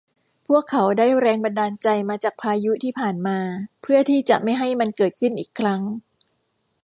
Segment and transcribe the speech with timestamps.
[0.47, 3.39] พวกเขาได้แรงบันดาลใจมาจากพายุที่ผ่านมา
[3.81, 5.81] เพื่อที่จะไม่ให้มันเกิดขึ้นอีกครั้ง